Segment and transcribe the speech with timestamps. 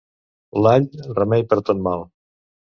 [0.63, 0.87] L'all,
[1.19, 2.03] remei per tot mal.